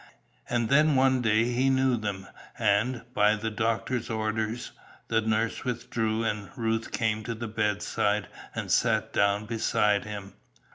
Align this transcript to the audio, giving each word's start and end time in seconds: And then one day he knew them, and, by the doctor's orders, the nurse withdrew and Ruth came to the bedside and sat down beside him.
And 0.49 0.69
then 0.69 0.95
one 0.95 1.21
day 1.21 1.51
he 1.53 1.69
knew 1.69 1.95
them, 1.95 2.25
and, 2.57 3.03
by 3.13 3.35
the 3.35 3.51
doctor's 3.51 4.09
orders, 4.09 4.71
the 5.09 5.21
nurse 5.21 5.63
withdrew 5.63 6.23
and 6.23 6.49
Ruth 6.57 6.91
came 6.91 7.23
to 7.23 7.35
the 7.35 7.47
bedside 7.47 8.27
and 8.55 8.71
sat 8.71 9.13
down 9.13 9.45
beside 9.45 10.03
him. 10.05 10.33